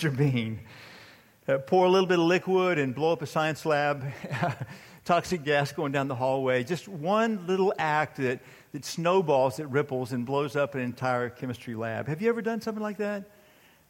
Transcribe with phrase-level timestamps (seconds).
[0.00, 0.16] Mr.
[0.16, 0.58] Bean.
[1.46, 4.02] Uh, pour a little bit of liquid and blow up a science lab,
[5.04, 6.64] toxic gas going down the hallway.
[6.64, 8.40] Just one little act that,
[8.72, 12.08] that snowballs, that ripples, and blows up an entire chemistry lab.
[12.08, 13.24] Have you ever done something like that?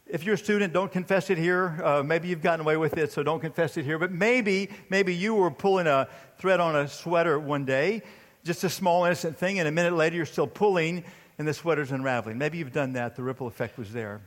[0.05, 1.79] If you're a student, don't confess it here.
[1.81, 3.97] Uh, maybe you've gotten away with it, so don't confess it here.
[3.97, 8.01] But maybe, maybe you were pulling a thread on a sweater one day,
[8.43, 11.05] just a small innocent thing, and a minute later you're still pulling,
[11.37, 12.37] and the sweater's unraveling.
[12.37, 13.15] Maybe you've done that.
[13.15, 14.19] The ripple effect was there.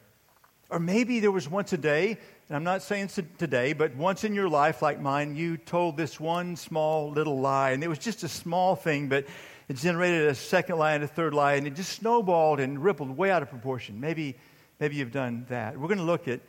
[0.74, 4.34] Or maybe there was once a day, and I'm not saying today, but once in
[4.34, 8.24] your life, like mine, you told this one small little lie, and it was just
[8.24, 9.24] a small thing, but
[9.68, 13.16] it generated a second lie and a third lie, and it just snowballed and rippled
[13.16, 14.00] way out of proportion.
[14.00, 14.36] Maybe,
[14.80, 15.78] maybe you've done that.
[15.78, 16.40] We're going to look at,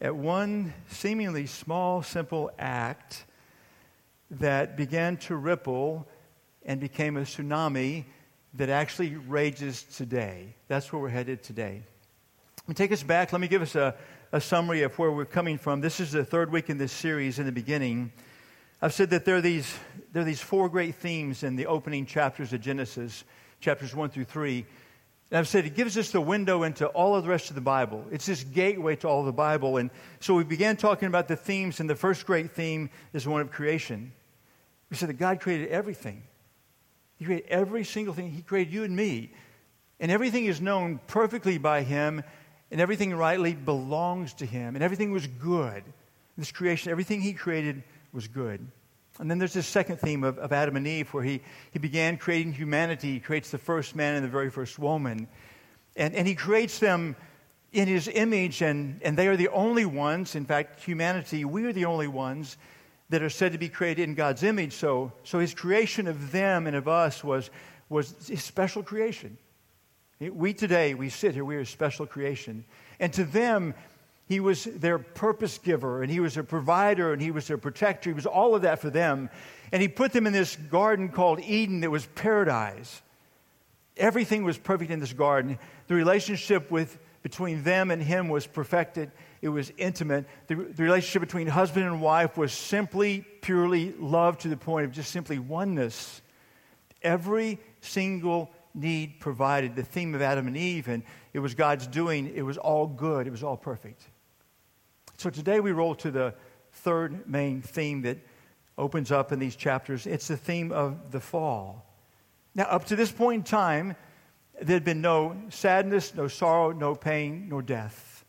[0.00, 3.26] at one seemingly small, simple act
[4.32, 6.08] that began to ripple
[6.66, 8.06] and became a tsunami
[8.54, 10.56] that actually rages today.
[10.66, 11.84] That's where we're headed today.
[12.74, 13.32] Take us back.
[13.32, 13.94] Let me give us a,
[14.30, 15.80] a summary of where we're coming from.
[15.80, 18.12] This is the third week in this series in the beginning.
[18.82, 19.74] I've said that there are these,
[20.12, 23.24] there are these four great themes in the opening chapters of Genesis,
[23.60, 24.66] chapters 1 through 3.
[25.30, 27.62] And I've said it gives us the window into all of the rest of the
[27.62, 28.04] Bible.
[28.12, 29.78] It's this gateway to all the Bible.
[29.78, 29.88] And
[30.20, 33.50] so we began talking about the themes, and the first great theme is one of
[33.50, 34.12] creation.
[34.90, 36.22] We said that God created everything.
[37.16, 38.30] He created every single thing.
[38.30, 39.32] He created you and me.
[40.00, 42.22] And everything is known perfectly by Him
[42.70, 45.82] and everything rightly belongs to him, and everything was good.
[46.36, 48.66] This creation, everything he created was good.
[49.18, 51.40] And then there's this second theme of, of Adam and Eve where he,
[51.72, 53.14] he began creating humanity.
[53.14, 55.26] He creates the first man and the very first woman.
[55.96, 57.16] And, and he creates them
[57.72, 61.72] in his image, and, and they are the only ones, in fact, humanity, we are
[61.72, 62.56] the only ones
[63.10, 64.72] that are said to be created in God's image.
[64.72, 67.50] So, so his creation of them and of us was,
[67.88, 69.36] was his special creation.
[70.20, 72.64] We today, we sit here, we are a special creation.
[72.98, 73.74] And to them,
[74.26, 78.10] he was their purpose giver, and he was their provider, and he was their protector.
[78.10, 79.30] He was all of that for them.
[79.72, 83.00] And he put them in this garden called Eden that was paradise.
[83.96, 85.58] Everything was perfect in this garden.
[85.86, 90.26] The relationship with, between them and him was perfected, it was intimate.
[90.48, 94.92] The, the relationship between husband and wife was simply, purely love to the point of
[94.92, 96.22] just simply oneness.
[97.02, 101.02] Every single need provided, the theme of Adam and Eve, and
[101.32, 102.32] it was God's doing.
[102.34, 104.02] It was all good, it was all perfect.
[105.16, 106.34] So today we roll to the
[106.72, 108.18] third main theme that
[108.76, 110.06] opens up in these chapters.
[110.06, 111.84] It's the theme of the fall.
[112.54, 113.96] Now, up to this point in time,
[114.60, 118.24] there had been no sadness, no sorrow, no pain, nor death.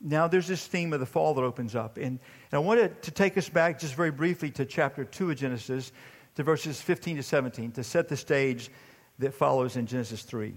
[0.00, 1.96] Now there's this theme of the fall that opens up.
[1.96, 2.18] And, and
[2.52, 5.92] I wanted to take us back just very briefly to chapter 2 of Genesis,
[6.34, 8.70] to verses 15 to 17, to set the stage
[9.18, 10.54] that follows in Genesis 3.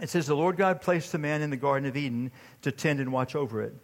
[0.00, 2.32] It says, The Lord God placed the man in the Garden of Eden
[2.62, 3.74] to tend and watch over it.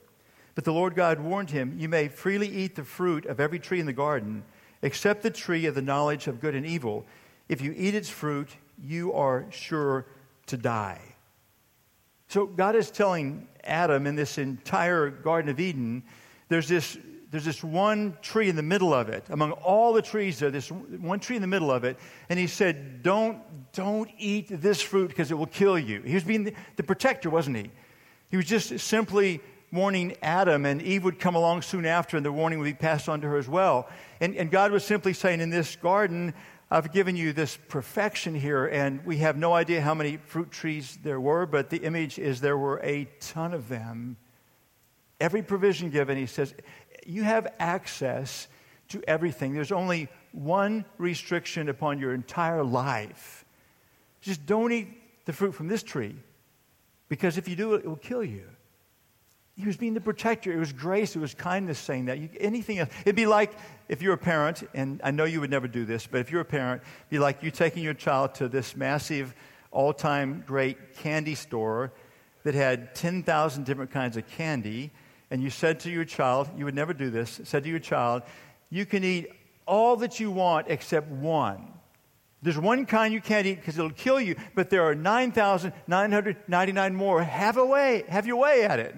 [0.54, 3.80] But the Lord God warned him, You may freely eat the fruit of every tree
[3.80, 4.42] in the garden,
[4.82, 7.06] except the tree of the knowledge of good and evil.
[7.48, 8.48] If you eat its fruit,
[8.82, 10.06] you are sure
[10.46, 11.00] to die.
[12.28, 16.02] So God is telling Adam in this entire Garden of Eden,
[16.48, 16.98] there's this
[17.30, 19.24] there's this one tree in the middle of it.
[19.28, 21.98] Among all the trees there, this one tree in the middle of it.
[22.30, 23.38] And he said, Don't,
[23.72, 26.00] don't eat this fruit because it will kill you.
[26.02, 27.70] He was being the, the protector, wasn't he?
[28.30, 29.40] He was just simply
[29.70, 33.08] warning Adam, and Eve would come along soon after, and the warning would be passed
[33.08, 33.88] on to her as well.
[34.20, 36.32] And, and God was simply saying, In this garden,
[36.70, 40.98] I've given you this perfection here, and we have no idea how many fruit trees
[41.02, 44.16] there were, but the image is there were a ton of them.
[45.20, 46.54] Every provision given, he says,
[47.06, 48.48] you have access
[48.88, 49.54] to everything.
[49.54, 53.44] There's only one restriction upon your entire life.
[54.20, 54.88] Just don't eat
[55.26, 56.16] the fruit from this tree
[57.08, 58.44] because if you do, it will kill you.
[59.56, 60.52] He was being the protector.
[60.52, 61.16] It was grace.
[61.16, 62.18] It was kindness saying that.
[62.18, 62.90] You, anything else.
[63.00, 63.52] It'd be like
[63.88, 66.42] if you're a parent, and I know you would never do this, but if you're
[66.42, 69.34] a parent, it'd be like you taking your child to this massive,
[69.72, 71.92] all time great candy store
[72.44, 74.92] that had 10,000 different kinds of candy
[75.30, 78.22] and you said to your child, you would never do this, said to your child,
[78.70, 79.28] you can eat
[79.66, 81.72] all that you want except one.
[82.40, 87.22] There's one kind you can't eat because it'll kill you, but there are 9,999 more.
[87.22, 88.94] Have a way, have your way at it.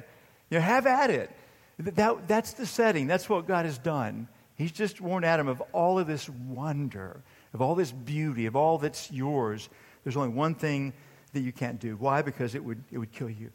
[0.50, 1.30] You know, have at it.
[1.78, 3.06] That, that's the setting.
[3.06, 4.28] That's what God has done.
[4.56, 7.22] He's just warned Adam of all of this wonder,
[7.54, 9.70] of all this beauty, of all that's yours.
[10.04, 10.92] There's only one thing
[11.32, 11.96] that you can't do.
[11.96, 12.20] Why?
[12.20, 13.50] Because it would, it would kill you.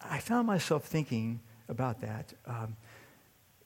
[0.00, 1.40] I found myself thinking,
[1.72, 2.32] about that.
[2.46, 2.76] Um,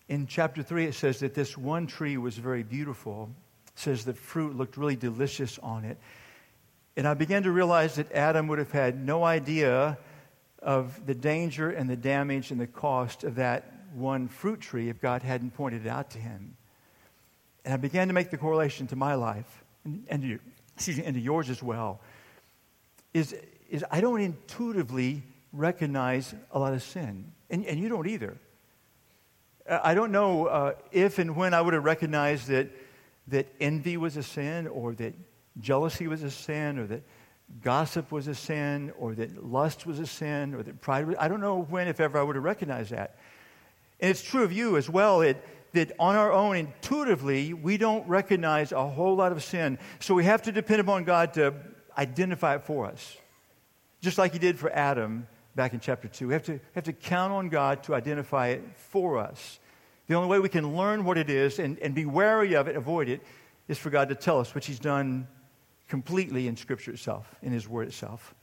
[0.09, 3.29] in chapter 3, it says that this one tree was very beautiful.
[3.67, 5.99] It says the fruit looked really delicious on it.
[6.97, 9.99] And I began to realize that Adam would have had no idea
[10.63, 15.01] of the danger and the damage and the cost of that one fruit tree if
[15.01, 16.57] God hadn't pointed it out to him.
[17.65, 20.39] And I began to make the correlation to my life and, and, to,
[20.75, 22.01] excuse me, and to yours as well.
[23.13, 23.35] Is,
[23.69, 28.37] is I don't intuitively recognize a lot of sin, and, and you don't either.
[29.69, 32.71] I don't know uh, if and when I would have recognized that,
[33.29, 35.15] that envy was a sin, or that
[35.61, 37.03] jealousy was a sin, or that
[37.63, 41.17] gossip was a sin, or that lust was a sin, or that pride was.
[41.19, 43.17] I don't know when, if ever, I would have recognized that.
[43.99, 48.07] And it's true of you as well that, that on our own, intuitively, we don't
[48.07, 49.79] recognize a whole lot of sin.
[49.99, 51.55] So we have to depend upon God to
[51.99, 53.17] identify it for us.
[54.01, 56.29] Just like He did for Adam back in chapter 2.
[56.29, 59.59] We have to, have to count on God to identify it for us.
[60.07, 62.77] The only way we can learn what it is and, and be wary of it,
[62.77, 63.23] avoid it,
[63.67, 65.27] is for God to tell us, which He's done
[65.89, 68.35] completely in Scripture itself, in His Word itself.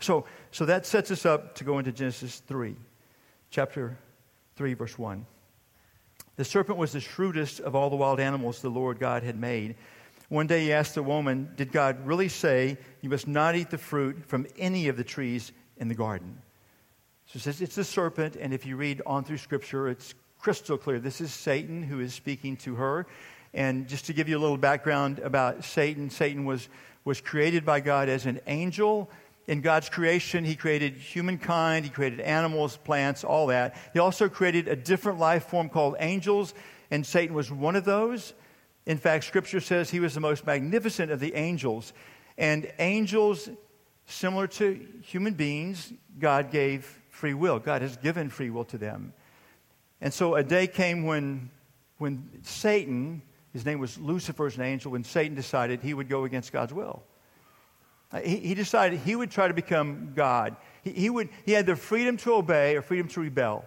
[0.00, 2.74] So, so that sets us up to go into Genesis 3,
[3.50, 3.96] chapter
[4.56, 5.24] 3, verse 1.
[6.36, 9.76] The serpent was the shrewdest of all the wild animals the Lord God had made.
[10.28, 13.78] One day he asked the woman, Did God really say you must not eat the
[13.78, 16.38] fruit from any of the trees in the garden?
[17.26, 20.76] So it says it's the serpent, and if you read on through Scripture, it's crystal
[20.76, 20.98] clear.
[20.98, 23.06] This is Satan who is speaking to her.
[23.54, 26.68] And just to give you a little background about Satan, Satan was,
[27.04, 29.08] was created by God as an angel.
[29.46, 33.76] In God's creation, He created humankind, He created animals, plants, all that.
[33.92, 36.52] He also created a different life form called angels,
[36.90, 38.34] and Satan was one of those.
[38.86, 41.92] In fact, Scripture says he was the most magnificent of the angels.
[42.36, 43.48] And angels,
[44.06, 47.58] similar to human beings, God gave free will.
[47.58, 49.12] God has given free will to them.
[50.00, 51.50] And so a day came when,
[51.98, 53.22] when Satan,
[53.52, 57.02] his name was Lucifer an angel, when Satan decided he would go against God's will.
[58.12, 60.56] Uh, he, he decided he would try to become God.
[60.82, 63.64] He, he, would, he had the freedom to obey or freedom to rebel.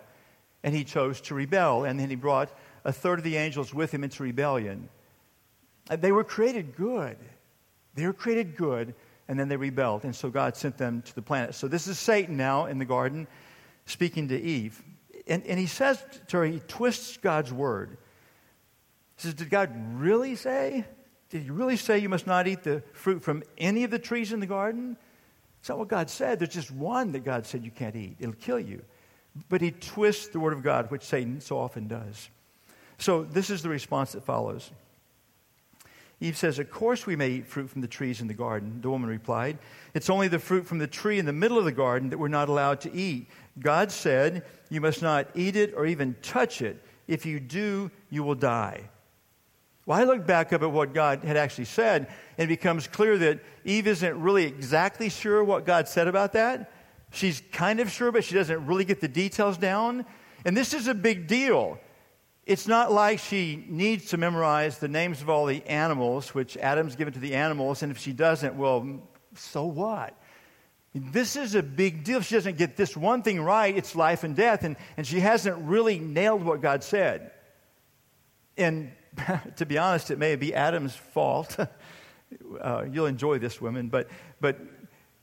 [0.64, 1.86] And he chose to rebel.
[1.86, 2.52] And then he brought
[2.86, 4.90] a third of the angels with him into rebellion.
[5.90, 7.18] Uh, they were created good.
[7.96, 8.94] They were created good,
[9.28, 10.04] and then they rebelled.
[10.04, 11.56] And so God sent them to the planet.
[11.56, 13.28] So this is Satan now in the garden
[13.86, 14.82] speaking to Eve.
[15.28, 17.98] And, and he says to her, he twists God's word.
[19.18, 20.86] He says, Did God really say?
[21.30, 24.32] Did he really say you must not eat the fruit from any of the trees
[24.32, 24.96] in the garden?
[25.60, 26.40] It's not what God said.
[26.40, 28.84] There's just one that God said you can't eat, it'll kill you.
[29.50, 32.30] But he twists the word of God, which Satan so often does.
[32.98, 34.72] So this is the response that follows.
[36.20, 38.82] Eve says, Of course we may eat fruit from the trees in the garden.
[38.82, 39.60] The woman replied,
[39.94, 42.28] It's only the fruit from the tree in the middle of the garden that we're
[42.28, 43.30] not allowed to eat.
[43.60, 46.84] God said, You must not eat it or even touch it.
[47.08, 48.90] If you do, you will die.
[49.86, 52.08] Well, I look back up at what God had actually said,
[52.38, 56.72] and it becomes clear that Eve isn't really exactly sure what God said about that.
[57.12, 60.06] She's kind of sure, but she doesn't really get the details down.
[60.44, 61.80] And this is a big deal.
[62.48, 66.96] It's not like she needs to memorize the names of all the animals, which Adam's
[66.96, 69.02] given to the animals, and if she doesn't, well,
[69.36, 70.18] so what?
[70.96, 72.20] This is a big deal.
[72.20, 75.20] If She doesn't get this one thing right, it's life and death, and, and she
[75.20, 77.32] hasn't really nailed what God said.
[78.56, 78.94] And
[79.58, 81.58] to be honest, it may be Adam's fault.
[82.62, 84.08] uh, you'll enjoy this, women, but,
[84.40, 84.58] but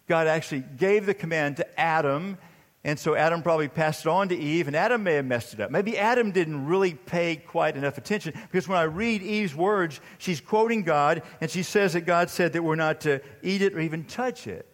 [0.09, 2.37] God actually gave the command to Adam,
[2.85, 5.61] and so Adam probably passed it on to Eve, and Adam may have messed it
[5.61, 5.71] up.
[5.71, 10.41] Maybe Adam didn't really pay quite enough attention, because when I read Eve's words, she's
[10.41, 13.81] quoting God, and she says that God said that we're not to eat it or
[13.81, 14.69] even touch it.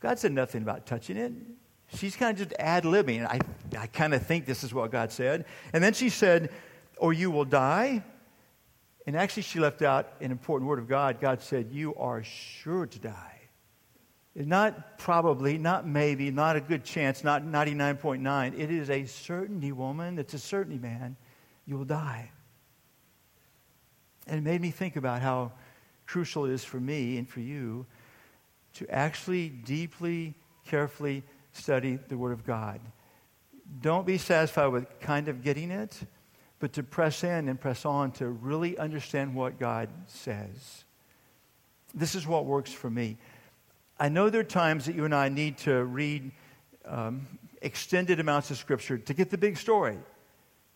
[0.00, 1.32] God said nothing about touching it.
[1.94, 3.26] She's kind of just ad libbing.
[3.26, 3.40] I,
[3.78, 5.46] I kind of think this is what God said.
[5.72, 6.50] And then she said,
[6.98, 8.04] or you will die.
[9.06, 11.20] And actually, she left out an important word of God.
[11.20, 13.37] God said, You are sure to die.
[14.46, 18.58] Not probably, not maybe, not a good chance, not 99.9.
[18.58, 20.18] It is a certainty, woman.
[20.18, 21.16] It's a certainty, man.
[21.66, 22.30] You will die.
[24.28, 25.52] And it made me think about how
[26.06, 27.84] crucial it is for me and for you
[28.74, 30.34] to actually deeply,
[30.66, 32.80] carefully study the Word of God.
[33.80, 35.98] Don't be satisfied with kind of getting it
[36.60, 40.84] but to press in and press on to really understand what God says.
[41.94, 43.16] This is what works for me.
[44.00, 46.30] I know there are times that you and I need to read
[46.84, 47.26] um,
[47.62, 49.98] extended amounts of Scripture to get the big story,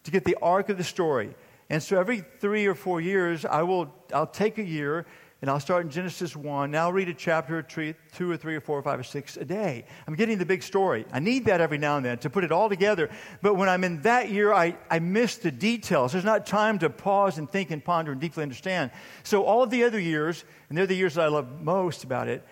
[0.05, 1.35] to get the arc of the story.
[1.71, 5.07] And so every three or four years, I will, I'll take a year
[5.41, 6.73] and I'll start in Genesis 1.
[6.73, 9.37] Now I'll read a chapter, or two or three or four or five or six
[9.37, 9.85] a day.
[10.07, 11.05] I'm getting the big story.
[11.13, 13.09] I need that every now and then to put it all together.
[13.41, 16.13] But when I'm in that year, I, I miss the details.
[16.13, 18.91] There's not time to pause and think and ponder and deeply understand.
[19.23, 22.29] So all of the other years, and they're the years that I love most about
[22.29, 22.45] it,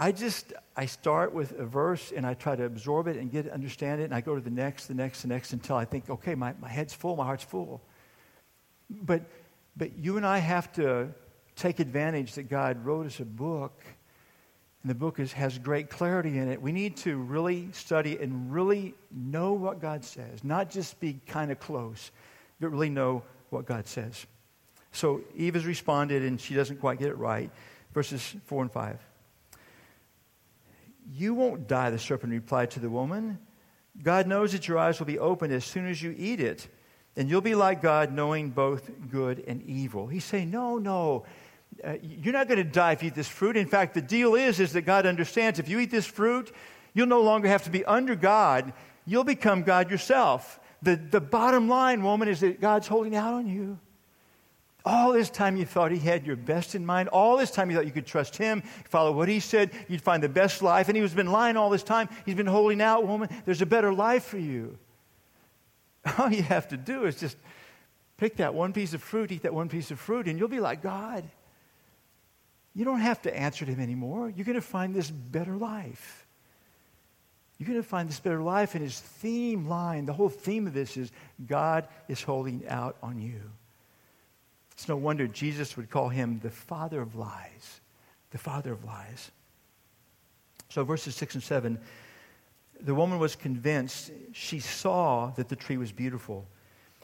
[0.00, 3.50] I just, I start with a verse and I try to absorb it and get
[3.50, 6.08] understand it, and I go to the next, the next, the next until I think,
[6.08, 7.82] okay, my, my head's full, my heart's full.
[8.88, 9.22] But,
[9.76, 11.08] but you and I have to
[11.56, 13.82] take advantage that God wrote us a book,
[14.84, 16.62] and the book is, has great clarity in it.
[16.62, 21.50] We need to really study and really know what God says, not just be kind
[21.50, 22.12] of close,
[22.60, 24.26] but really know what God says.
[24.92, 27.50] So Eve has responded, and she doesn't quite get it right.
[27.92, 29.07] Verses 4 and 5.
[31.10, 33.38] You won't die, the serpent replied to the woman.
[34.02, 36.68] God knows that your eyes will be opened as soon as you eat it,
[37.16, 40.06] and you'll be like God, knowing both good and evil.
[40.06, 41.24] He's saying, No, no.
[41.82, 43.56] Uh, you're not going to die if you eat this fruit.
[43.56, 46.52] In fact, the deal is, is that God understands if you eat this fruit,
[46.92, 48.72] you'll no longer have to be under God.
[49.06, 50.58] You'll become God yourself.
[50.82, 53.78] The, the bottom line, woman, is that God's holding out on you.
[54.84, 57.08] All this time you thought he had your best in mind.
[57.08, 60.22] All this time you thought you could trust him, follow what he said, you'd find
[60.22, 60.88] the best life.
[60.88, 62.08] And he has been lying all this time.
[62.24, 63.28] He's been holding out, woman.
[63.44, 64.78] There's a better life for you.
[66.18, 67.36] All you have to do is just
[68.16, 70.60] pick that one piece of fruit, eat that one piece of fruit, and you'll be
[70.60, 71.24] like God.
[72.74, 74.32] You don't have to answer to him anymore.
[74.34, 76.26] You're going to find this better life.
[77.58, 78.74] You're going to find this better life.
[78.74, 81.10] And his theme line, the whole theme of this is
[81.44, 83.40] God is holding out on you.
[84.78, 87.80] It's no wonder Jesus would call him the father of lies.
[88.30, 89.32] The father of lies.
[90.68, 91.78] So, verses 6 and 7
[92.80, 94.12] the woman was convinced.
[94.32, 96.46] She saw that the tree was beautiful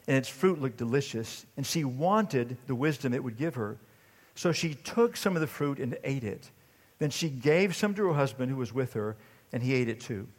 [0.07, 3.77] and its fruit looked delicious, and she wanted the wisdom it would give her.
[4.35, 6.49] So she took some of the fruit and ate it.
[6.99, 9.17] Then she gave some to her husband who was with her,
[9.51, 10.29] and he ate it too.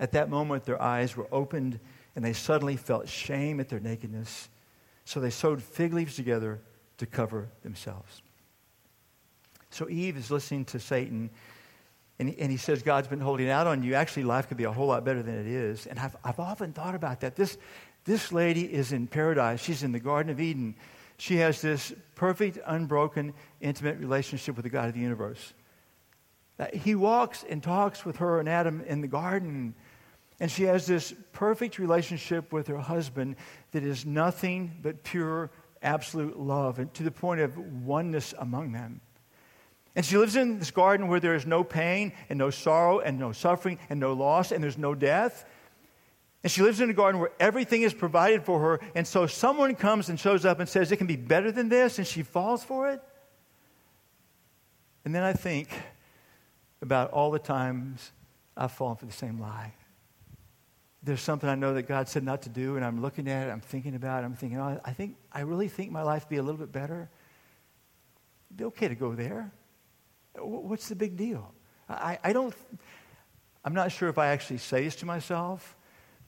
[0.00, 1.80] At that moment, their eyes were opened,
[2.16, 4.48] and they suddenly felt shame at their nakedness.
[5.04, 6.60] So they sewed fig leaves together
[6.98, 8.22] to cover themselves.
[9.70, 11.30] So Eve is listening to Satan,
[12.18, 13.94] and he, and he says, God's been holding out on you.
[13.94, 15.86] Actually, life could be a whole lot better than it is.
[15.86, 17.36] And I've, I've often thought about that.
[17.36, 17.56] This,
[18.04, 20.76] this lady is in paradise, she's in the Garden of Eden.
[21.16, 25.54] She has this perfect, unbroken, intimate relationship with the God of the universe.
[26.72, 29.74] He walks and talks with her and Adam in the garden.
[30.42, 33.36] And she has this perfect relationship with her husband
[33.70, 39.00] that is nothing but pure, absolute love, and to the point of oneness among them.
[39.94, 43.20] And she lives in this garden where there is no pain and no sorrow and
[43.20, 45.44] no suffering and no loss and there's no death.
[46.42, 48.80] And she lives in a garden where everything is provided for her.
[48.96, 51.98] And so someone comes and shows up and says, It can be better than this,
[51.98, 53.00] and she falls for it.
[55.04, 55.68] And then I think
[56.80, 58.10] about all the times
[58.56, 59.74] I've fallen for the same lie
[61.02, 63.50] there's something I know that God said not to do, and I'm looking at it,
[63.50, 66.30] I'm thinking about it, I'm thinking, oh, I think, I really think my life would
[66.30, 67.10] be a little bit better.
[68.48, 69.50] It'd be okay to go there.
[70.38, 71.52] What's the big deal?
[71.88, 72.54] I, I don't,
[73.64, 75.76] I'm not sure if I actually say this to myself,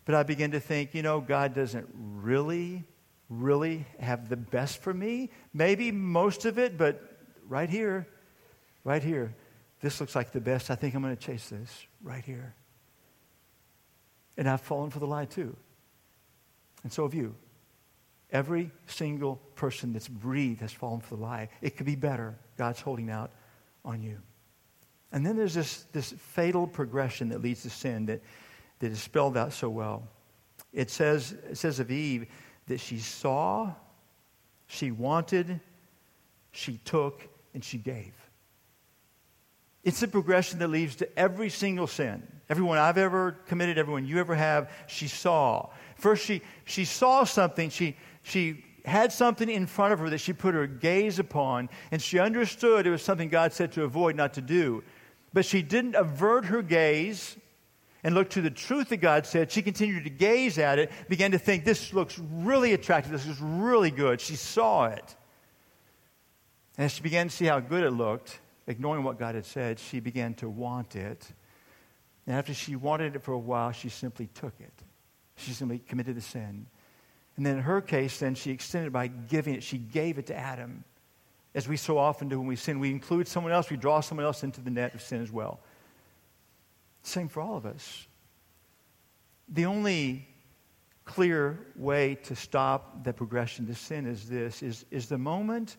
[0.04, 2.84] but I begin to think, you know, God doesn't really,
[3.28, 5.30] really have the best for me.
[5.52, 7.00] Maybe most of it, but
[7.48, 8.06] right here,
[8.82, 9.34] right here,
[9.80, 10.70] this looks like the best.
[10.70, 12.54] I think I'm going to chase this right here.
[14.36, 15.56] And I've fallen for the lie too.
[16.82, 17.34] And so have you.
[18.30, 21.48] Every single person that's breathed has fallen for the lie.
[21.62, 22.36] It could be better.
[22.56, 23.30] God's holding out
[23.84, 24.18] on you.
[25.12, 28.22] And then there's this, this fatal progression that leads to sin that,
[28.80, 30.08] that is spelled out so well.
[30.72, 32.26] It says, it says of Eve
[32.66, 33.72] that she saw,
[34.66, 35.60] she wanted,
[36.50, 38.12] she took, and she gave.
[39.84, 42.26] It's a progression that leads to every single sin.
[42.48, 45.70] Everyone I've ever committed, everyone you ever have, she saw.
[45.96, 47.70] First, she, she saw something.
[47.70, 52.02] She, she had something in front of her that she put her gaze upon, and
[52.02, 54.82] she understood it was something God said to avoid, not to do.
[55.32, 57.36] But she didn't avert her gaze
[58.04, 59.50] and look to the truth that God said.
[59.50, 63.10] She continued to gaze at it, began to think, this looks really attractive.
[63.10, 64.20] This is really good.
[64.20, 65.16] She saw it.
[66.76, 69.78] And as she began to see how good it looked, ignoring what God had said,
[69.78, 71.26] she began to want it.
[72.26, 74.72] And after she wanted it for a while, she simply took it.
[75.36, 76.66] She simply committed the sin.
[77.36, 79.62] And then in her case, then she extended by giving it.
[79.62, 80.84] She gave it to Adam.
[81.54, 84.24] As we so often do when we sin, we include someone else, we draw someone
[84.24, 85.60] else into the net of sin as well.
[87.02, 88.06] Same for all of us.
[89.48, 90.26] The only
[91.04, 95.76] clear way to stop the progression to sin is this is, is the moment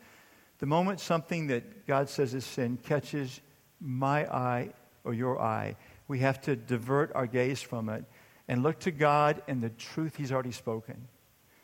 [0.59, 3.41] the moment something that God says is sin catches
[3.81, 4.69] my eye
[5.03, 5.75] or your eye,
[6.07, 8.05] we have to divert our gaze from it
[8.47, 11.07] and look to God and the truth He's already spoken.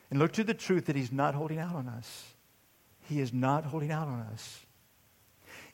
[0.10, 2.26] And look to the truth that He's not holding out on us.
[3.08, 4.66] He is not holding out on us.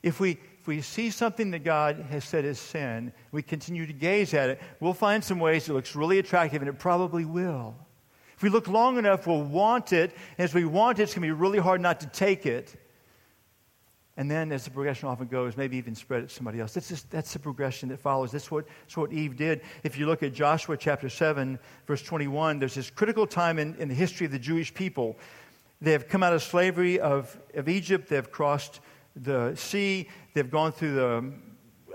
[0.04, 3.94] If we, if we see something that God has said is sin, we continue to
[3.94, 7.76] gaze at it, we'll find some ways it looks really attractive, and it probably will.
[8.36, 10.16] If we look long enough, we'll want it.
[10.38, 12.76] And as we want it, it's going to be really hard not to take it.
[14.18, 16.74] And then, as the progression often goes, maybe even spread it to somebody else.
[16.74, 18.32] That's, just, that's the progression that follows.
[18.32, 19.62] That's what, that's what Eve did.
[19.84, 23.88] If you look at Joshua chapter 7, verse 21, there's this critical time in, in
[23.88, 25.18] the history of the Jewish people.
[25.82, 28.80] They have come out of slavery of, of Egypt, they've crossed
[29.16, 31.34] the sea, they've gone through the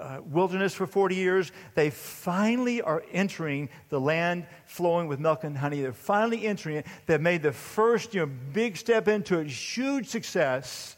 [0.01, 1.53] uh, wilderness for 40 years.
[1.75, 5.81] They finally are entering the land flowing with milk and honey.
[5.81, 6.87] They're finally entering it.
[7.07, 10.97] They've made the first you know, big step into it, huge success.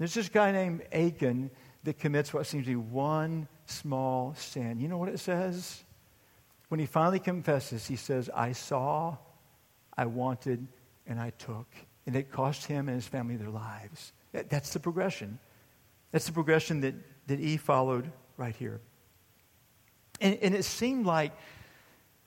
[0.00, 1.50] There's this guy named Achan
[1.84, 4.80] that commits what seems to be one small sin.
[4.80, 5.84] You know what it says?
[6.68, 9.18] When he finally confesses, he says, I saw,
[9.98, 10.66] I wanted,
[11.06, 11.66] and I took.
[12.06, 14.14] And it cost him and his family their lives.
[14.32, 15.38] That's the progression.
[16.12, 16.94] That's the progression that,
[17.26, 18.80] that Eve followed right here.
[20.18, 21.32] And, and it seemed like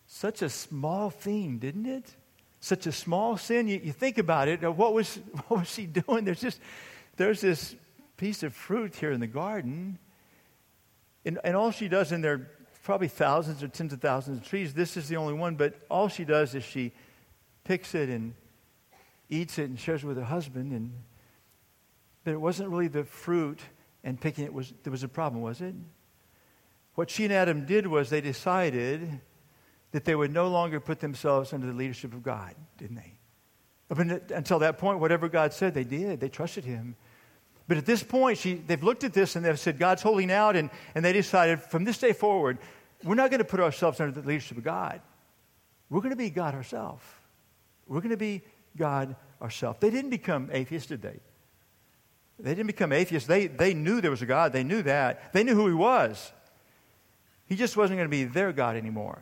[0.05, 2.15] such a small thing, didn't it?
[2.59, 3.67] Such a small sin.
[3.67, 4.61] You, you think about it.
[4.61, 5.15] What was,
[5.47, 6.23] what was she doing?
[6.23, 6.59] There's just
[7.17, 7.75] there's this
[8.17, 9.99] piece of fruit here in the garden,
[11.25, 12.51] and, and all she does, and there are
[12.83, 16.09] probably thousands or tens of thousands of trees, this is the only one, but all
[16.09, 16.91] she does is she
[17.63, 18.33] picks it and
[19.29, 20.71] eats it and shares it with her husband.
[20.71, 20.91] And,
[22.23, 23.59] but it wasn't really the fruit
[24.03, 25.73] and picking it was there was a problem, was it?
[26.95, 29.21] What she and Adam did was they decided
[29.91, 33.12] that they would no longer put themselves under the leadership of God, didn't they?
[33.93, 36.19] Up until that point, whatever God said, they did.
[36.19, 36.95] They trusted Him.
[37.67, 40.55] But at this point, she, they've looked at this and they've said, God's holding out,
[40.55, 42.57] and, and they decided from this day forward,
[43.03, 44.99] we're not going to put ourselves under the leadership of God.
[45.91, 47.03] We're going to be God ourselves.
[47.85, 48.41] We're going to be
[48.75, 49.77] God ourselves.
[49.79, 51.19] They didn't become atheists, did they?
[52.39, 53.27] They didn't become atheists.
[53.27, 54.53] They, they knew there was a God.
[54.53, 55.33] They knew that.
[55.33, 56.31] They knew who He was.
[57.45, 59.21] He just wasn't going to be their God anymore.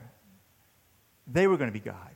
[1.28, 2.11] They were going to be God.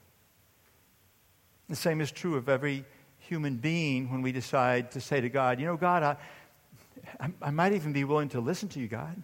[1.69, 2.86] The same is true of every
[3.19, 6.17] human being when we decide to say to God, you know, God, I,
[7.19, 9.23] I, I might even be willing to listen to you, God.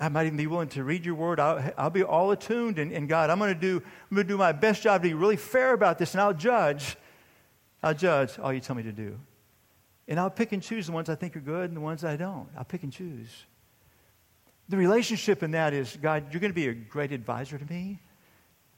[0.00, 1.40] I might even be willing to read your word.
[1.40, 2.78] I'll, I'll be all attuned.
[2.78, 5.08] And, and God, I'm going to do I'm going to do my best job to
[5.08, 6.96] be really fair about this, and I'll judge.
[7.82, 9.18] I'll judge all you tell me to do.
[10.06, 12.16] And I'll pick and choose the ones I think are good and the ones I
[12.16, 12.48] don't.
[12.56, 13.44] I'll pick and choose.
[14.68, 18.00] The relationship in that is, God, you're going to be a great advisor to me.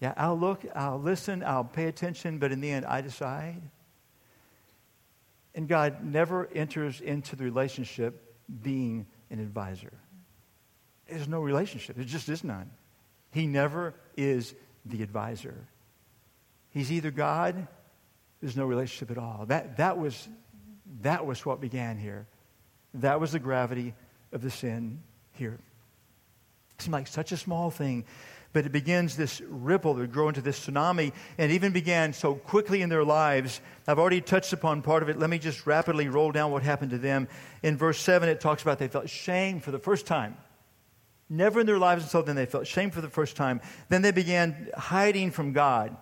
[0.01, 3.61] Yeah, I'll look, I'll listen, I'll pay attention, but in the end, I decide.
[5.55, 9.93] And God never enters into the relationship being an advisor.
[11.07, 12.71] There's no relationship, there just is none.
[13.33, 14.55] He never is
[14.87, 15.69] the advisor.
[16.71, 17.69] He's either God,
[18.41, 19.45] there's no relationship at all.
[19.47, 20.29] That, that, was,
[21.03, 22.27] that was what began here.
[22.95, 23.95] That was the gravity
[24.33, 25.59] of the sin here.
[26.75, 28.05] It seemed like such a small thing
[28.53, 32.83] but it begins this ripple that grow into this tsunami and even began so quickly
[32.83, 33.61] in their lives.
[33.87, 35.19] I've already touched upon part of it.
[35.19, 37.29] Let me just rapidly roll down what happened to them.
[37.63, 40.37] In verse 7, it talks about they felt shame for the first time.
[41.29, 43.61] Never in their lives until then they felt shame for the first time.
[43.89, 45.97] Then they began hiding from God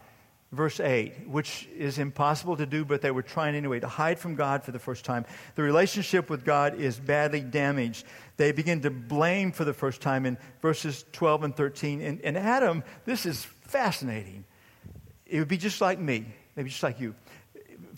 [0.52, 4.34] verse 8, which is impossible to do, but they were trying anyway to hide from
[4.34, 5.26] God for the first time.
[5.56, 8.06] The relationship with God is badly damaged.
[8.36, 12.00] They begin to blame for the first time in verses 12 and 13.
[12.00, 14.44] And, and Adam, this is fascinating.
[15.26, 16.24] It would be just like me,
[16.56, 17.14] maybe just like you.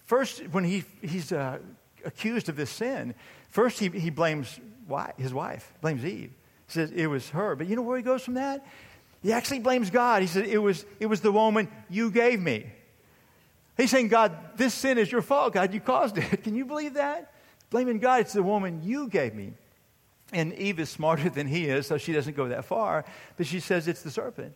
[0.07, 1.59] First, when he, he's uh,
[2.05, 3.15] accused of this sin,
[3.51, 4.59] first he, he blames
[5.17, 6.33] his wife, blames Eve.
[6.67, 7.55] He says it was her.
[7.55, 8.67] But you know where he goes from that?
[9.23, 10.23] He actually blames God.
[10.23, 12.67] He said, It was, it was the woman you gave me.
[13.77, 15.55] He's saying, God, this sin is your fault.
[15.55, 16.43] God, you caused it.
[16.43, 17.33] Can you believe that?
[17.71, 19.53] Blaming God, it's the woman you gave me.
[20.33, 23.05] And Eve is smarter than he is, so she doesn't go that far.
[23.37, 24.55] But she says, It's the serpent.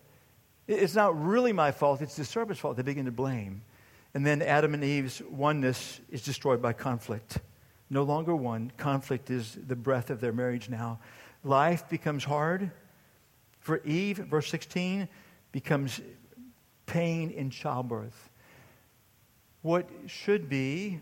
[0.67, 2.77] It's not really my fault, it's the serpent's fault.
[2.77, 3.63] They begin to blame.
[4.15, 7.39] And then Adam and Eve's oneness is destroyed by conflict.
[7.91, 8.73] No longer one.
[8.77, 11.01] Conflict is the breath of their marriage now.
[11.43, 12.71] Life becomes hard.
[13.65, 15.09] For Eve, verse 16,
[15.51, 16.03] becomes
[16.85, 18.29] pain in childbirth.
[19.63, 21.01] What should be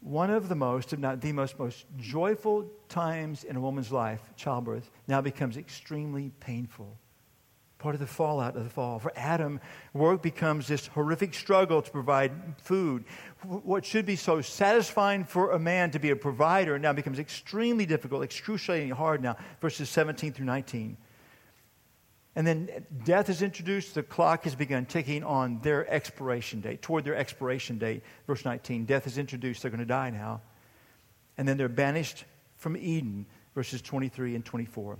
[0.00, 4.22] one of the most, if not the most, most joyful times in a woman's life,
[4.36, 6.96] childbirth, now becomes extremely painful.
[7.76, 8.98] Part of the fallout of the fall.
[8.98, 9.60] For Adam,
[9.92, 13.04] work becomes this horrific struggle to provide food.
[13.44, 17.84] What should be so satisfying for a man to be a provider now becomes extremely
[17.84, 20.96] difficult, excruciatingly hard now, verses 17 through 19.
[22.36, 22.68] And then
[23.04, 23.94] death is introduced.
[23.94, 28.02] The clock has begun ticking on their expiration date, toward their expiration date.
[28.26, 29.62] Verse 19 death is introduced.
[29.62, 30.42] They're going to die now.
[31.38, 32.24] And then they're banished
[32.56, 34.98] from Eden, verses 23 and 24.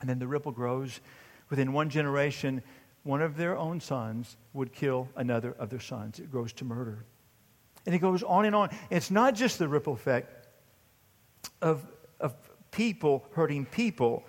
[0.00, 1.00] And then the ripple grows.
[1.50, 2.62] Within one generation,
[3.02, 6.20] one of their own sons would kill another of their sons.
[6.20, 7.04] It grows to murder.
[7.84, 8.70] And it goes on and on.
[8.88, 10.48] It's not just the ripple effect
[11.60, 11.86] of,
[12.18, 12.34] of
[12.70, 14.24] people hurting people.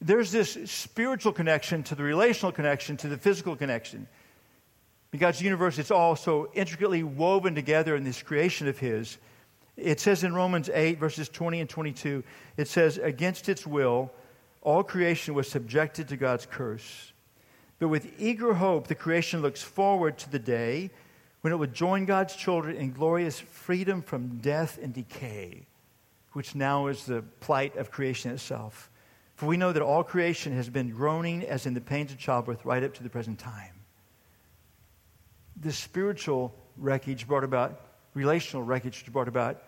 [0.00, 4.06] There's this spiritual connection to the relational connection to the physical connection.
[5.12, 9.18] In God's universe, it's all so intricately woven together in this creation of His.
[9.76, 12.22] It says in Romans 8, verses 20 and 22,
[12.56, 14.12] it says, Against its will,
[14.60, 17.12] all creation was subjected to God's curse.
[17.78, 20.90] But with eager hope, the creation looks forward to the day
[21.40, 25.66] when it would join God's children in glorious freedom from death and decay,
[26.32, 28.90] which now is the plight of creation itself.
[29.38, 32.64] For we know that all creation has been groaning as in the pains of childbirth
[32.64, 33.72] right up to the present time.
[35.60, 37.80] The spiritual wreckage brought about,
[38.14, 39.62] relational wreckage brought about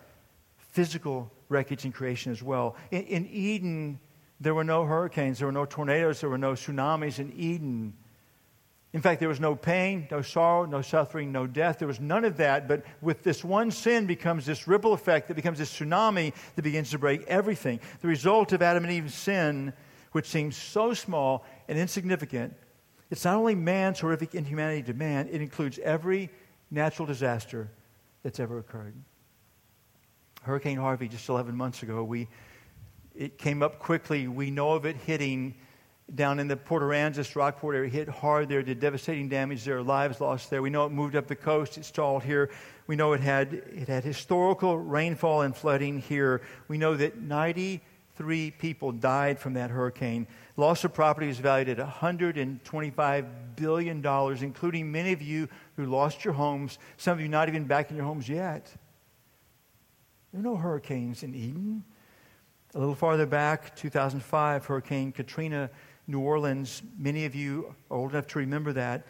[0.57, 2.75] physical wreckage in creation as well.
[2.91, 3.97] In, in Eden,
[4.41, 7.93] there were no hurricanes, there were no tornadoes, there were no tsunamis in Eden.
[8.93, 11.79] In fact, there was no pain, no sorrow, no suffering, no death.
[11.79, 12.67] There was none of that.
[12.67, 16.91] But with this one sin becomes this ripple effect that becomes this tsunami that begins
[16.91, 17.79] to break everything.
[18.01, 19.71] The result of Adam and Eve's sin,
[20.11, 22.53] which seems so small and insignificant,
[23.09, 26.29] it's not only man's horrific inhumanity to man, it includes every
[26.69, 27.69] natural disaster
[28.23, 28.95] that's ever occurred.
[30.43, 32.27] Hurricane Harvey, just 11 months ago, we
[33.15, 34.27] it came up quickly.
[34.27, 35.55] We know of it hitting
[36.15, 40.19] down in the Port Aransas, Rockport area, hit hard there, did devastating damage there, lives
[40.19, 40.61] lost there.
[40.61, 42.49] We know it moved up the coast, it stalled here.
[42.87, 46.41] We know it had, it had historical rainfall and flooding here.
[46.67, 50.27] We know that 93 people died from that hurricane.
[50.57, 54.05] Loss of property is valued at $125 billion,
[54.43, 55.47] including many of you
[55.77, 58.71] who lost your homes, some of you not even back in your homes yet.
[60.31, 61.83] There are no hurricanes in Eden.
[62.73, 65.69] A little farther back, 2005, Hurricane Katrina,
[66.07, 66.81] New Orleans.
[66.97, 69.05] Many of you are old enough to remember that.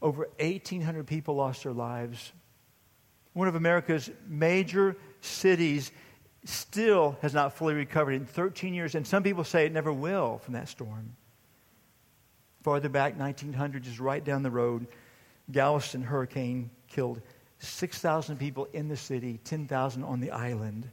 [0.00, 2.32] Over 1,800 people lost their lives.
[3.32, 5.92] One of America's major cities
[6.44, 10.38] still has not fully recovered in 13 years, and some people say it never will
[10.38, 11.16] from that storm.
[12.62, 14.86] Farther back, 1900, just right down the road,
[15.50, 17.20] Galveston hurricane killed
[17.58, 20.88] 6,000 people in the city, 10,000 on the island.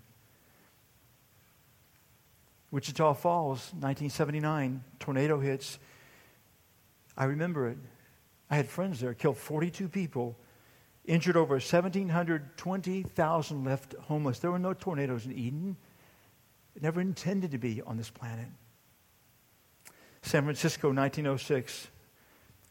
[2.71, 5.79] Wichita Falls, 1979, tornado hits.
[7.17, 7.77] I remember it.
[8.49, 10.35] I had friends there, killed 42 people,
[11.05, 14.39] injured over 1,700, 20,000 left homeless.
[14.39, 15.77] There were no tornadoes in Eden.
[16.75, 18.47] It never intended to be on this planet.
[20.21, 21.87] San Francisco, 1906,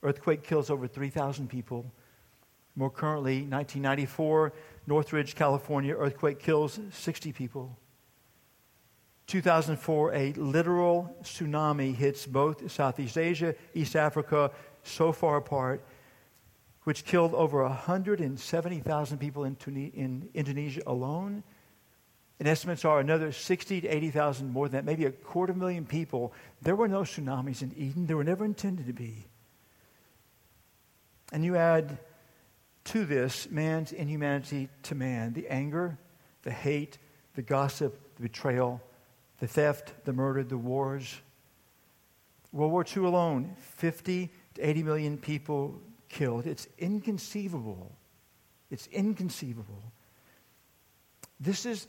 [0.03, 1.87] earthquake kills over 3,000 people.
[2.77, 4.53] More currently, 1994,
[4.87, 7.79] Northridge, California, earthquake kills 60 people.
[9.27, 14.51] 2004, a literal tsunami hits both Southeast Asia, East Africa,
[14.83, 15.83] so far apart,
[16.83, 19.57] which killed over 170,000 people in,
[19.95, 21.43] in Indonesia alone.
[22.39, 26.35] And estimates are another 60 to 80,000 more than that, maybe a quarter million people.
[26.61, 28.07] There were no tsunamis in Eden.
[28.07, 29.27] There were never intended to be.
[31.33, 31.99] And you add
[32.85, 35.97] to this man's inhumanity to man the anger,
[36.43, 36.99] the hate,
[37.35, 38.83] the gossip, the betrayal,
[39.45, 41.21] the theft, the murder, the wars.
[42.51, 46.47] World War II alone, 50 to 80 million people killed.
[46.47, 47.95] It's inconceivable.
[48.71, 49.83] It's inconceivable.
[51.39, 51.89] This is,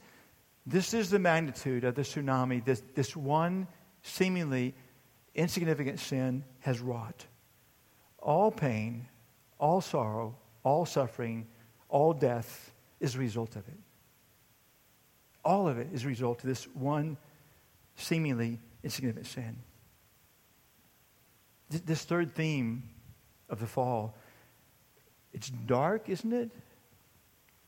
[0.65, 3.67] this is the magnitude of the tsunami this, this one
[4.01, 4.75] seemingly
[5.33, 7.25] insignificant sin has wrought.
[8.19, 9.07] All pain,
[9.59, 11.47] all sorrow, all suffering,
[11.87, 13.79] all death is a result of it.
[15.45, 17.15] All of it is a result of this one
[17.95, 19.57] seemingly insignificant sin.
[21.69, 22.83] This third theme
[23.49, 24.15] of the fall,
[25.33, 26.51] it's dark, isn't it?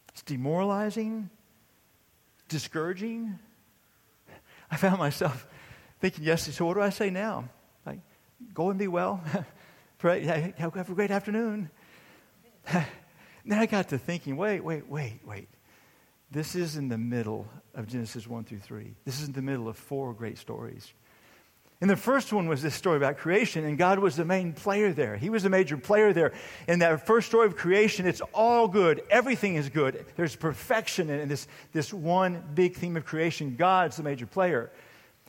[0.09, 1.29] It's demoralizing,
[2.47, 3.39] discouraging.
[4.69, 5.47] I found myself
[5.99, 7.49] thinking yesterday, so what do I say now?
[7.85, 7.99] Like,
[8.53, 9.23] go and be well.
[9.97, 10.23] Pray,
[10.57, 11.69] have a great afternoon.
[12.71, 12.85] then
[13.51, 15.49] I got to thinking, wait, wait, wait, wait.
[16.29, 18.93] This is in the middle of Genesis 1 through 3.
[19.05, 20.93] This is in the middle of four great stories.
[21.79, 24.91] And the first one was this story about creation, and God was the main player
[24.91, 25.15] there.
[25.15, 26.33] He was the major player there.
[26.67, 29.03] In that first story of creation, it's all good.
[29.11, 30.03] Everything is good.
[30.15, 33.55] There's perfection in this, this one big theme of creation.
[33.55, 34.71] God's the major player.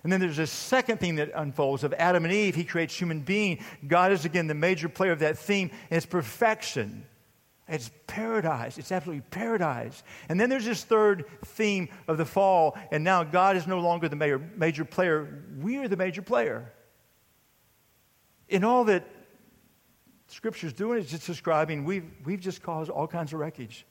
[0.05, 2.55] And then there's a second theme that unfolds of Adam and Eve.
[2.55, 3.63] He creates human being.
[3.87, 7.05] God is again the major player of that theme, and it's perfection.
[7.69, 8.79] It's paradise.
[8.79, 10.03] It's absolutely paradise.
[10.29, 14.09] And then there's this third theme of the fall, and now God is no longer
[14.09, 15.45] the major, major player.
[15.61, 16.73] We are the major player.
[18.49, 19.05] In all that
[20.29, 23.85] Scripture's doing is just describing we've, we've just caused all kinds of wreckage.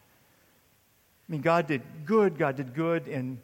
[1.28, 3.40] I mean, God did good, God did good, and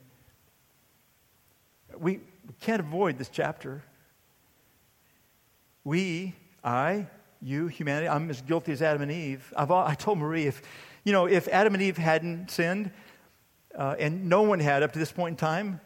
[1.98, 2.22] we
[2.62, 3.84] can't avoid this chapter.
[5.84, 7.08] We, I,
[7.44, 9.54] you, humanity, I'm as guilty as Adam and Eve.
[9.56, 10.62] I've, I told Marie, if,
[11.04, 12.92] you know, if Adam and Eve hadn't sinned,
[13.76, 15.82] uh, and no one had up to this point in time,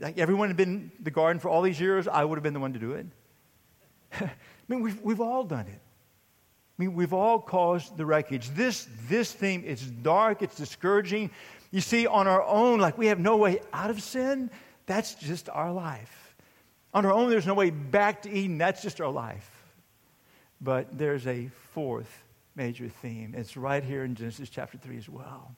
[0.00, 2.54] like everyone had been in the garden for all these years, I would have been
[2.54, 3.06] the one to do it.
[4.20, 4.30] I
[4.68, 5.80] mean, we've, we've all done it.
[6.78, 8.50] I mean, we've all caused the wreckage.
[8.50, 11.30] This, this theme, it's dark, it's discouraging.
[11.70, 14.50] You see, on our own, like we have no way out of sin,
[14.86, 16.34] that's just our life.
[16.94, 19.51] On our own, there's no way back to Eden, that's just our life.
[20.62, 22.22] But there's a fourth
[22.54, 23.34] major theme.
[23.36, 25.54] It's right here in Genesis chapter 3 as well.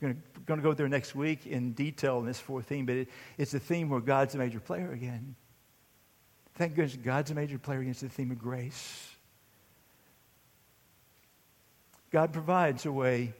[0.00, 3.08] We're going to go there next week in detail in this fourth theme, but it,
[3.38, 5.36] it's a theme where God's a major player again.
[6.56, 9.10] Thank goodness God's a major player against the theme of grace.
[12.10, 13.32] God provides a way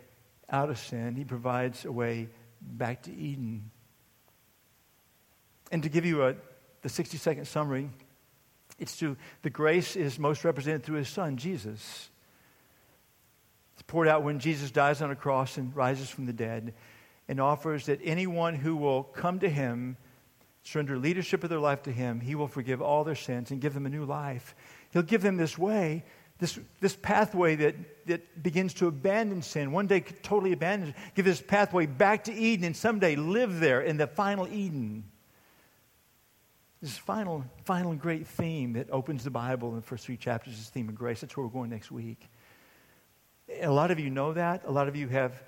[0.48, 2.28] out of sin, He provides a way
[2.60, 3.70] back to Eden.
[5.72, 6.36] And to give you a,
[6.82, 7.90] the 60 second summary,
[8.78, 12.10] it's to, the grace is most represented through his son, Jesus.
[13.74, 16.74] It's poured out when Jesus dies on a cross and rises from the dead
[17.28, 19.96] and offers that anyone who will come to him,
[20.62, 23.74] surrender leadership of their life to him, he will forgive all their sins and give
[23.74, 24.54] them a new life.
[24.92, 26.04] He'll give them this way,
[26.38, 31.40] this, this pathway that, that begins to abandon sin, one day totally abandon give this
[31.40, 35.04] pathway back to Eden and someday live there in the final Eden.
[36.82, 40.66] This final, final great theme that opens the Bible in the first three chapters is
[40.66, 41.22] the theme of grace.
[41.22, 42.28] That's where we're going next week.
[43.62, 44.64] A lot of you know that.
[44.66, 45.42] A lot of you have,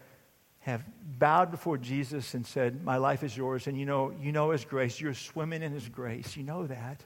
[0.60, 0.84] have
[1.18, 3.66] bowed before Jesus and said, My life is yours.
[3.66, 5.00] And you know, you know His grace.
[5.00, 6.36] You're swimming in His grace.
[6.36, 7.04] You know that.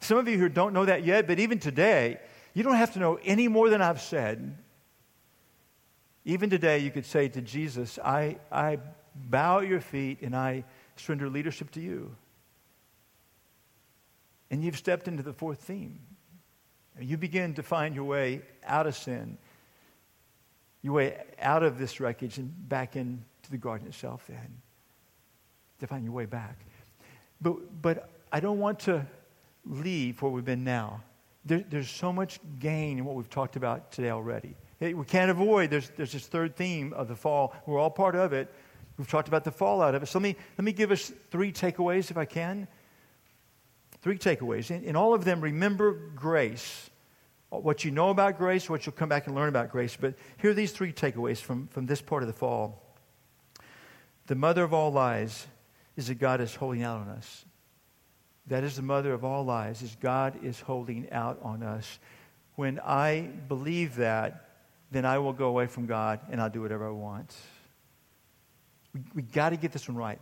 [0.00, 2.18] Some of you who don't know that yet, but even today,
[2.54, 4.58] you don't have to know any more than I've said.
[6.24, 8.78] Even today, you could say to Jesus, I, I
[9.14, 10.64] bow at your feet and I
[10.96, 12.16] surrender leadership to you.
[14.52, 15.98] And you've stepped into the fourth theme.
[17.00, 19.38] You begin to find your way out of sin,
[20.82, 24.60] your way out of this wreckage and back into the garden itself, then.
[25.80, 26.58] To find your way back.
[27.40, 29.06] But, but I don't want to
[29.64, 31.02] leave where we've been now.
[31.46, 34.54] There, there's so much gain in what we've talked about today already.
[34.80, 37.54] We can't avoid, there's, there's this third theme of the fall.
[37.64, 38.52] We're all part of it.
[38.98, 40.06] We've talked about the fallout of it.
[40.06, 42.68] So let me, let me give us three takeaways, if I can.
[44.02, 44.70] Three takeaways.
[44.70, 46.90] In, in all of them, remember grace.
[47.52, 49.96] Uh, what you know about grace, what you'll come back and learn about grace.
[49.98, 52.82] But here are these three takeaways from, from this part of the fall.
[54.26, 55.46] The mother of all lies
[55.96, 57.44] is that God is holding out on us.
[58.48, 61.98] That is the mother of all lies, is God is holding out on us.
[62.56, 64.48] When I believe that,
[64.90, 67.34] then I will go away from God and I'll do whatever I want.
[68.92, 70.18] We, we got to get this one right.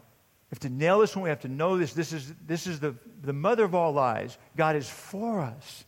[0.51, 1.23] Have to nail this one.
[1.23, 1.93] We have to know this.
[1.93, 4.37] This is, this is the, the mother of all lies.
[4.57, 5.85] God is for us.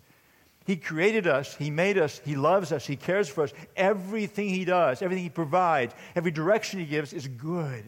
[0.64, 1.56] He created us.
[1.56, 2.20] He made us.
[2.24, 2.86] He loves us.
[2.86, 3.52] He cares for us.
[3.76, 7.84] Everything He does, everything He provides, every direction He gives is good.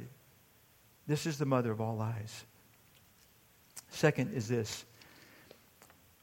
[1.06, 2.44] This is the mother of all lies.
[3.90, 4.84] Second is this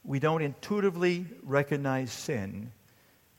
[0.04, 2.72] we don't intuitively recognize sin.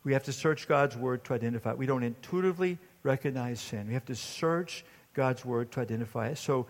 [0.03, 1.77] We have to search God's word to identify it.
[1.77, 3.87] We don't intuitively recognize sin.
[3.87, 6.37] We have to search God's word to identify it.
[6.37, 6.65] So,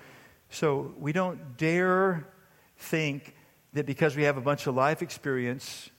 [0.53, 2.27] so we don't dare
[2.77, 3.35] think
[3.73, 5.89] that because we have a bunch of life experience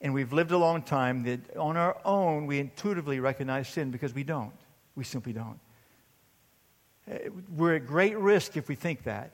[0.00, 4.14] and we've lived a long time, that on our own we intuitively recognize sin because
[4.14, 4.54] we don't.
[4.94, 5.58] We simply don't.
[7.56, 9.32] We're at great risk if we think that.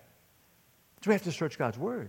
[1.02, 2.08] So we have to search God's Word.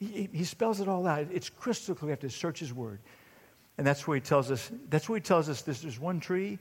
[0.00, 1.28] He, he spells it all out.
[1.30, 2.08] It's crystal clear.
[2.08, 2.98] We have to search His Word.
[3.78, 6.58] And that's where He tells us, that's where He tells us this, there's one tree,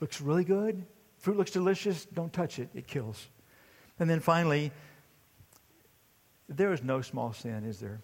[0.00, 0.84] looks really good.
[1.18, 2.04] Fruit looks delicious.
[2.04, 3.26] Don't touch it, it kills.
[3.98, 4.72] And then finally,
[6.48, 8.00] there is no small sin, is there?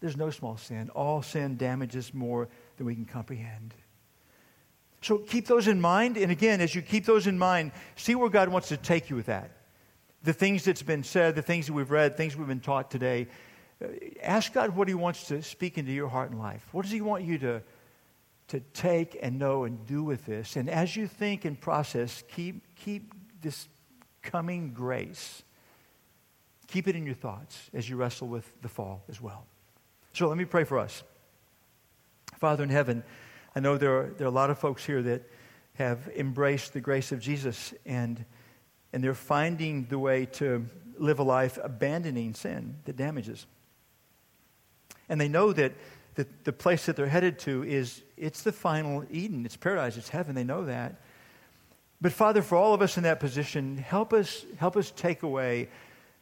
[0.00, 0.90] There's no small sin.
[0.90, 3.74] All sin damages more than we can comprehend.
[5.02, 6.16] So keep those in mind.
[6.16, 9.16] And again, as you keep those in mind, see where God wants to take you
[9.16, 9.50] with that.
[10.22, 13.28] The things that's been said, the things that we've read, things we've been taught today.
[13.82, 13.88] Uh,
[14.22, 16.66] ask God what He wants to speak into your heart and life.
[16.72, 17.62] What does He want you to,
[18.48, 20.56] to take and know and do with this?
[20.56, 23.68] And as you think and process, keep, keep this
[24.22, 25.42] coming grace.
[26.66, 29.46] Keep it in your thoughts as you wrestle with the fall as well.
[30.12, 31.02] So let me pray for us.
[32.38, 33.02] Father in heaven,
[33.54, 35.22] I know there are, there are a lot of folks here that
[35.74, 38.24] have embraced the grace of Jesus and,
[38.92, 40.66] and they're finding the way to
[40.98, 43.46] live a life abandoning sin that damages.
[45.08, 45.72] And they know that,
[46.14, 50.10] that the place that they're headed to is it's the final Eden, it's paradise, it's
[50.10, 50.34] heaven.
[50.34, 51.00] They know that.
[52.00, 55.68] But Father, for all of us in that position, help us, help us take away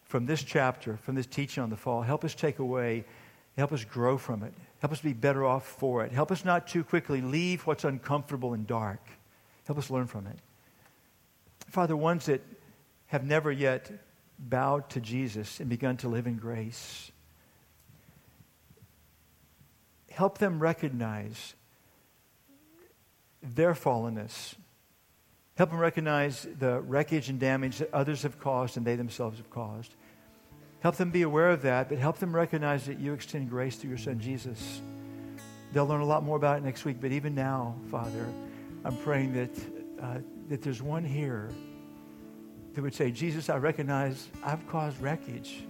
[0.04, 3.04] from this chapter, from this teaching on the fall, help us take away,
[3.56, 4.54] help us grow from it.
[4.80, 6.12] Help us be better off for it.
[6.12, 9.00] Help us not too quickly leave what's uncomfortable and dark.
[9.66, 10.38] Help us learn from it.
[11.68, 12.40] Father, ones that
[13.08, 13.90] have never yet
[14.38, 17.10] bowed to Jesus and begun to live in grace,
[20.10, 21.54] help them recognize
[23.42, 24.54] their fallenness.
[25.58, 29.50] Help them recognize the wreckage and damage that others have caused and they themselves have
[29.50, 29.96] caused.
[30.78, 33.88] Help them be aware of that, but help them recognize that you extend grace through
[33.88, 34.80] your son Jesus.
[35.72, 38.24] They'll learn a lot more about it next week, but even now, Father,
[38.84, 39.50] I'm praying that,
[40.00, 40.18] uh,
[40.48, 41.50] that there's one here
[42.74, 45.64] that would say, Jesus, I recognize I've caused wreckage.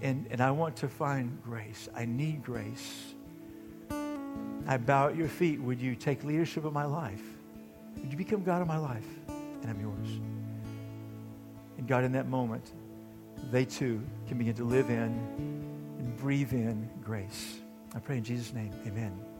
[0.00, 1.88] And, and I want to find grace.
[1.94, 3.14] I need grace.
[4.66, 5.60] I bow at your feet.
[5.60, 7.22] Would you take leadership of my life?
[8.02, 9.06] Would you become God of my life?
[9.28, 10.20] And I'm yours.
[11.78, 12.72] And God, in that moment,
[13.50, 15.16] they too can begin to live in
[15.98, 17.58] and breathe in grace.
[17.94, 19.31] I pray in Jesus' name, amen.